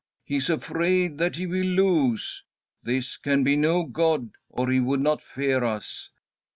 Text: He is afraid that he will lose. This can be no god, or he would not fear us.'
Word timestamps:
He 0.23 0.37
is 0.37 0.49
afraid 0.49 1.19
that 1.19 1.35
he 1.35 1.45
will 1.45 1.61
lose. 1.63 2.41
This 2.81 3.17
can 3.17 3.43
be 3.43 3.55
no 3.55 3.83
god, 3.83 4.31
or 4.49 4.71
he 4.71 4.79
would 4.79 4.99
not 5.01 5.21
fear 5.21 5.63
us.' 5.63 6.09